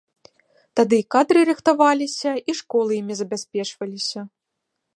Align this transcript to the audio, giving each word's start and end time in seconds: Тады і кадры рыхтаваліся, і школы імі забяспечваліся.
Тады 0.79 0.95
і 1.01 1.05
кадры 1.15 1.39
рыхтаваліся, 1.49 2.31
і 2.53 2.57
школы 2.63 2.91
імі 3.03 3.13
забяспечваліся. 3.21 4.19